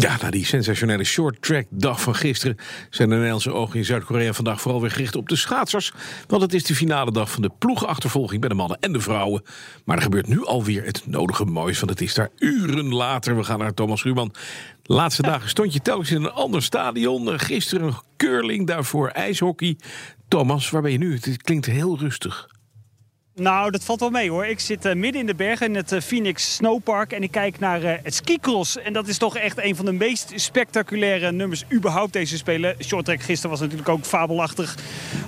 [0.00, 2.56] Ja, na die sensationele short track dag van gisteren
[2.90, 5.92] zijn de Nederlandse ogen in Zuid-Korea vandaag vooral weer gericht op de schaatsers.
[6.26, 9.42] Want het is de finale dag van de ploegachtervolging bij de mannen en de vrouwen.
[9.84, 13.36] Maar er gebeurt nu alweer het nodige moois, want het is daar uren later.
[13.36, 14.34] We gaan naar Thomas Ruman.
[14.82, 17.38] De laatste dagen stond je telkens in een ander stadion.
[17.38, 19.76] Gisteren curling, daarvoor ijshockey.
[20.28, 21.14] Thomas, waar ben je nu?
[21.14, 22.48] Het klinkt heel rustig.
[23.40, 24.46] Nou, dat valt wel mee hoor.
[24.46, 27.58] Ik zit uh, midden in de bergen in het uh, Phoenix Snowpark en ik kijk
[27.58, 28.78] naar uh, het skicross.
[28.78, 32.76] En dat is toch echt een van de meest spectaculaire nummers überhaupt deze spelen.
[32.84, 34.76] Shorttrack gisteren was natuurlijk ook fabelachtig.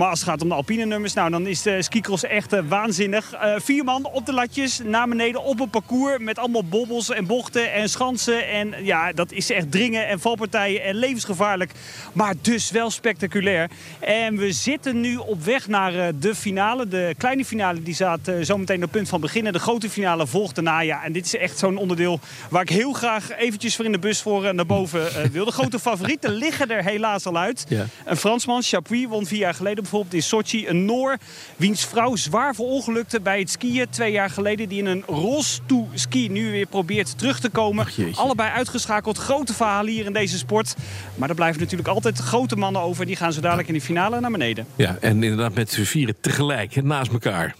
[0.00, 3.34] Maar als het gaat om de alpine nummers, nou dan is de skicross echt waanzinnig.
[3.56, 7.72] vier man op de latjes, naar beneden op een parcours met allemaal bobbels en bochten
[7.72, 8.48] en schansen.
[8.48, 11.72] En ja, dat is echt dringen en valpartijen en levensgevaarlijk.
[12.12, 13.70] Maar dus wel spectaculair.
[13.98, 18.34] En we zitten nu op weg naar de finale, de kleine finale die staat uh,
[18.40, 19.52] zometeen op het punt van beginnen.
[19.52, 20.80] De grote finale volgt daarna.
[20.80, 23.98] Ja, en dit is echt zo'n onderdeel waar ik heel graag eventjes voor in de
[23.98, 25.44] bus voor naar boven wil.
[25.44, 27.64] De grote favorieten liggen er helaas al uit.
[27.68, 27.86] Ja.
[28.04, 30.68] Een Fransman, Chapuis, won vier jaar geleden bijvoorbeeld in Sochi.
[30.68, 31.16] Een Noor,
[31.56, 34.68] wiens vrouw zwaar verongelukte bij het skiën twee jaar geleden.
[34.68, 37.86] Die in een rolstoel ski nu weer probeert terug te komen.
[38.14, 39.18] Allebei uitgeschakeld.
[39.18, 40.74] Grote verhalen hier in deze sport.
[41.14, 43.06] Maar er blijven natuurlijk altijd grote mannen over.
[43.06, 44.66] Die gaan zo dadelijk in de finale naar beneden.
[44.76, 47.54] Ja, en inderdaad met z'n vieren tegelijk naast elkaar.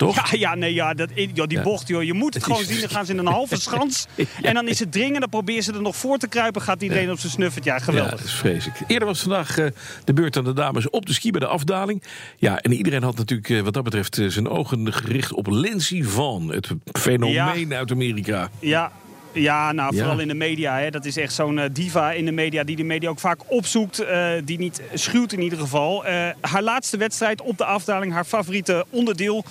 [0.00, 0.30] Toch?
[0.30, 2.80] Ja, ja, nee, ja, dat, joh, die bocht, joh, je moet het gewoon zien.
[2.80, 4.06] Dan gaan ze in een halve schans.
[4.42, 5.20] En dan is het dringen.
[5.20, 6.62] Dan proberen ze er nog voor te kruipen.
[6.62, 7.64] Gaat iedereen op zijn snuffert.
[7.64, 8.10] Ja, geweldig.
[8.10, 8.78] Dat is vreselijk.
[8.86, 9.66] Eerder was vandaag uh,
[10.04, 12.02] de beurt aan de dames op de ski bij de afdaling.
[12.36, 16.02] Ja, en iedereen had natuurlijk uh, wat dat betreft uh, zijn ogen gericht op Lindsey
[16.02, 16.48] Van.
[16.52, 18.50] Het fenomeen uit Amerika.
[18.58, 18.92] Ja,
[19.32, 20.78] ja, nou, vooral in de media.
[20.78, 20.90] Hè.
[20.90, 24.00] Dat is echt zo'n uh, diva in de media die de media ook vaak opzoekt.
[24.00, 26.06] Uh, die niet schuwt in ieder geval.
[26.06, 29.44] Uh, haar laatste wedstrijd op de afdaling, haar favoriete onderdeel.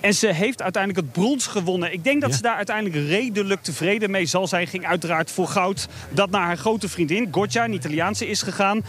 [0.00, 1.92] En ze heeft uiteindelijk het brons gewonnen.
[1.92, 2.36] Ik denk dat ja.
[2.36, 4.66] ze daar uiteindelijk redelijk tevreden mee zal zijn.
[4.66, 8.84] Ging uiteraard voor goud dat naar haar grote vriendin, Gotja, een Italiaanse, is gegaan.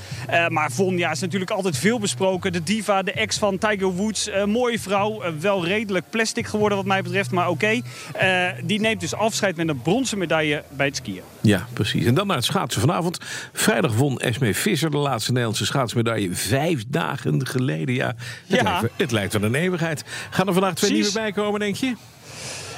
[0.48, 2.52] maar Von ja, is natuurlijk altijd veel besproken.
[2.52, 4.30] De diva, de ex van Tiger Woods.
[4.46, 7.32] mooie vrouw, wel redelijk plastic geworden wat mij betreft.
[7.32, 7.82] Maar oké,
[8.14, 8.56] okay.
[8.64, 10.35] die neemt dus afscheid met een bronzen medaille
[10.70, 11.22] bij het skiën.
[11.42, 12.06] Ja, precies.
[12.06, 13.18] En dan naar het schaatsen vanavond.
[13.54, 16.34] Vrijdag won Esme Visser de laatste Nederlandse schaatsmedaille.
[16.34, 17.96] Vijf dagen geleden.
[17.96, 18.64] Ja, het, ja.
[18.64, 20.04] Lijkt, het lijkt wel een eeuwigheid.
[20.30, 21.96] Gaan er vandaag twee nieuwe bij komen, denk je?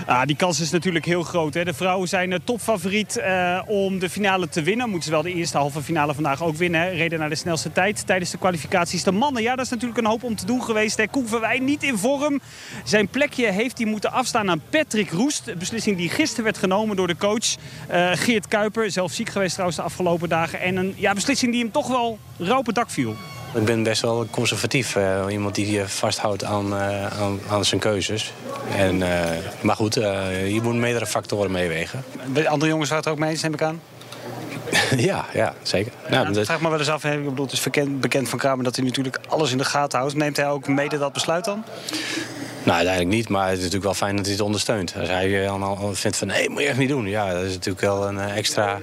[0.05, 1.53] Ah, die kans is natuurlijk heel groot.
[1.53, 1.63] Hè.
[1.63, 4.89] De vrouwen zijn uh, topfavoriet uh, om de finale te winnen.
[4.89, 6.95] Moeten ze wel de eerste halve finale vandaag ook winnen.
[6.95, 9.03] Reden naar de snelste tijd tijdens de kwalificaties.
[9.03, 11.09] De mannen, ja, dat is natuurlijk een hoop om te doen geweest.
[11.11, 12.39] Koen Verwijn niet in vorm.
[12.83, 15.45] Zijn plekje heeft hij moeten afstaan aan Patrick Roest.
[15.45, 17.55] De beslissing die gisteren werd genomen door de coach
[17.91, 18.91] uh, Geert Kuiper.
[18.91, 20.61] Zelf ziek geweest trouwens de afgelopen dagen.
[20.61, 23.15] En een ja, beslissing die hem toch wel rauw het dak viel.
[23.53, 24.95] Ik ben best wel conservatief.
[24.95, 28.33] Uh, iemand die vasthoudt aan, uh, aan, aan, zijn keuzes.
[28.75, 29.21] En, uh,
[29.61, 32.03] maar goed, je moet meerdere factoren meewegen.
[32.33, 33.81] De andere jongens waren het ook mee eens, neem ik aan?
[35.09, 35.91] ja, ja, zeker.
[36.09, 37.03] Ja, nou, dat vraag me wel eens af.
[37.03, 39.99] Ik bedoel, het is bekend, bekend van Kramer dat hij natuurlijk alles in de gaten
[39.99, 40.15] houdt.
[40.15, 41.63] Neemt hij ook mede dat besluit dan?
[42.67, 44.95] Nou, uiteindelijk niet, maar het is natuurlijk wel fijn dat hij het ondersteunt.
[44.99, 47.07] Als hij dan al vindt van nee, moet je echt niet doen.
[47.07, 48.79] Ja, dat is natuurlijk wel een extra,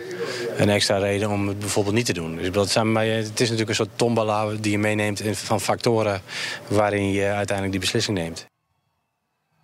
[0.57, 2.37] een extra reden om het bijvoorbeeld niet te doen.
[2.37, 6.23] Dus dat zijn, maar het is natuurlijk een soort tombola die je meeneemt van factoren
[6.69, 8.47] waarin je uiteindelijk die beslissing neemt.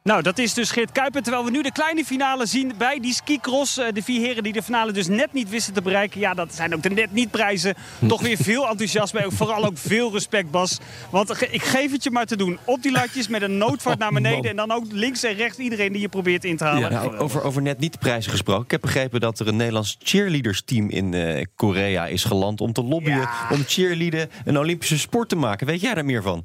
[0.02, 1.22] Nou, dat is dus Geert Kuiper.
[1.22, 3.74] Terwijl we nu de kleine finale zien bij die skicross.
[3.74, 6.20] De vier heren die de finale dus net niet wisten te bereiken.
[6.20, 7.74] Ja, dat zijn ook de net niet prijzen.
[8.08, 9.24] Toch weer veel enthousiasme.
[9.28, 10.78] Vooral ook veel respect, Bas.
[11.10, 12.58] Want ik geef het je maar te doen.
[12.64, 14.50] Op die latjes met een noodvaart naar beneden.
[14.50, 16.90] En dan ook links en rechts iedereen die je probeert in te halen.
[16.90, 18.64] Ja, over, over net niet prijzen gesproken.
[18.64, 22.60] Ik heb begrepen dat er een Nederlands cheerleadersteam in uh, Korea is geland.
[22.60, 23.48] Om te lobbyen ja.
[23.50, 25.66] om cheerleaden een Olympische sport te maken.
[25.66, 26.44] Weet jij daar meer van?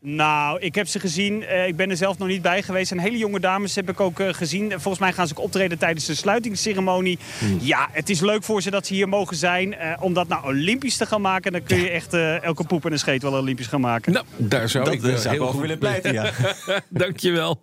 [0.00, 1.42] Nou, ik heb ze gezien.
[1.42, 2.90] Uh, ik ben er zelf nog niet bij geweest.
[2.90, 4.70] En hele jonge dames heb ik ook uh, gezien.
[4.70, 7.18] Volgens mij gaan ze ook optreden tijdens de sluitingsceremonie.
[7.38, 7.58] Hmm.
[7.60, 9.72] Ja, het is leuk voor ze dat ze hier mogen zijn.
[9.72, 12.92] Uh, om dat nou Olympisch te gaan maken, dan kun je echt elke poep en
[12.92, 14.12] een scheet wel Olympisch gaan maken.
[14.12, 16.30] Nou, daar zou dat, ik zou heel goed willen pleiten, ja.
[16.88, 17.60] Dankjewel.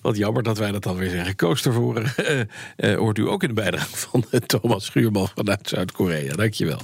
[0.00, 1.36] Wat jammer dat wij dat dan weer zeggen.
[1.36, 2.14] Koos ervoor
[2.96, 6.34] hoort u ook in de bijdrage van Thomas Schuurman vanuit Zuid-Korea.
[6.34, 6.80] Dankjewel.